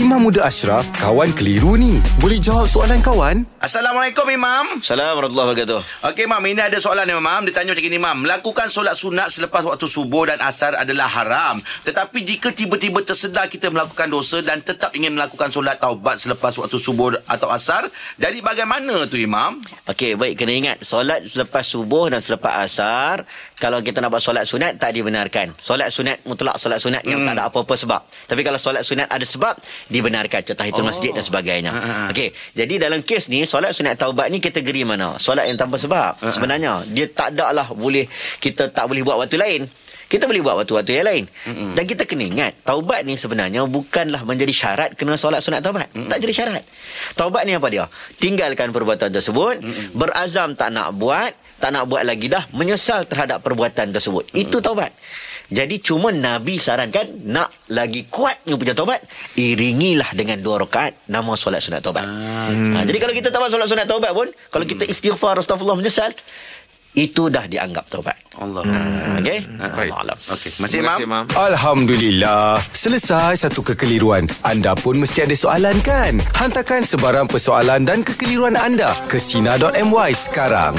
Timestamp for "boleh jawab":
2.24-2.64